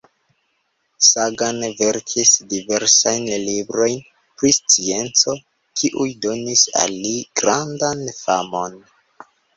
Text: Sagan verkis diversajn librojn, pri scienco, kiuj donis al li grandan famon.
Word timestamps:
Sagan 1.07 1.59
verkis 1.81 2.31
diversajn 2.53 3.27
librojn, 3.49 3.99
pri 4.39 4.51
scienco, 4.61 5.35
kiuj 5.83 6.09
donis 6.27 6.65
al 6.85 6.97
li 7.05 7.13
grandan 7.43 8.03
famon. 8.25 8.81